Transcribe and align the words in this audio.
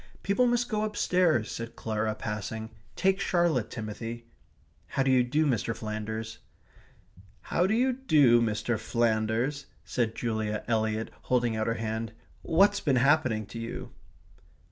"People 0.23 0.47
must 0.47 0.67
go 0.67 0.81
downstairs," 0.81 1.51
said 1.51 1.75
Clara, 1.75 2.15
passing. 2.15 2.71
"Take 2.95 3.19
Charlotte, 3.19 3.69
Timothy. 3.69 4.25
How 4.87 5.03
d'you 5.03 5.21
do, 5.21 5.45
Mr. 5.45 5.75
Flanders." 5.75 6.39
"How 7.41 7.67
d'you 7.67 7.93
do, 7.93 8.41
Mr. 8.41 8.79
Flanders," 8.79 9.67
said 9.85 10.15
Julia 10.15 10.63
Eliot, 10.67 11.11
holding 11.25 11.55
out 11.55 11.67
her 11.67 11.75
hand. 11.75 12.13
"What's 12.41 12.79
been 12.79 12.95
happening 12.95 13.45
to 13.45 13.59
you?" 13.59 13.91